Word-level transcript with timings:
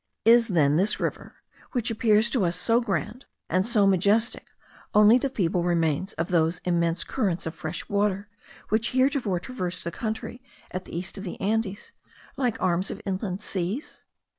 Is 0.25 0.47
then 0.47 0.77
this 0.77 0.99
river, 0.99 1.35
which 1.73 1.91
appears 1.91 2.27
to 2.31 2.43
us 2.43 2.55
so 2.55 2.81
grand 2.81 3.27
and 3.51 3.67
so 3.67 3.85
majestic, 3.85 4.47
only 4.95 5.19
the 5.19 5.29
feeble 5.29 5.61
remains 5.63 6.13
of 6.13 6.29
those 6.29 6.57
immense 6.65 7.03
currents 7.03 7.45
of 7.45 7.53
fresh 7.53 7.87
water 7.87 8.27
which 8.69 8.93
heretofore 8.97 9.39
traversed 9.39 9.83
the 9.83 9.91
country 9.91 10.41
at 10.71 10.85
the 10.85 10.97
east 10.97 11.19
of 11.19 11.23
the 11.23 11.39
Andes, 11.39 11.91
like 12.35 12.59
arms 12.59 12.89
of 12.89 12.99
inland 13.05 13.43
seas? 13.43 14.03